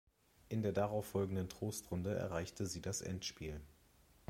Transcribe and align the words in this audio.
In 0.49 0.63
der 0.63 0.71
darauf 0.71 1.05
folgenden 1.05 1.47
Trostrunde 1.47 2.15
erreichte 2.15 2.65
sie 2.65 2.81
das 2.81 3.01
Endspiel. 3.01 3.61